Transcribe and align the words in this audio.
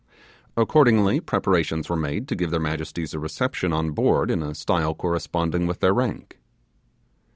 Accordingly, 0.57 1.19
preparations 1.19 1.87
were 1.87 1.95
made 1.95 2.27
to 2.27 2.35
give 2.35 2.49
their 2.49 2.59
majesties 2.59 3.13
a 3.13 3.19
reception 3.19 3.71
on 3.71 3.91
board 3.91 4.31
in 4.31 4.41
a 4.41 4.55
style 4.55 4.95
corresponding 4.95 5.67
with 5.67 5.79
their 5.79 5.93
rank. 5.93 6.39